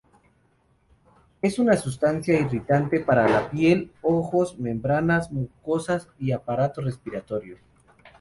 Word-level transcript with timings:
Es 1.43 1.59
una 1.59 1.77
sustancia 1.77 2.39
irritante 2.39 3.01
para 3.01 3.27
la 3.29 3.51
piel, 3.51 3.91
ojos, 4.01 4.57
membranas 4.57 5.31
mucosas 5.31 6.07
y 6.17 6.31
aparato 6.31 6.81
respiratorio. 6.81 7.59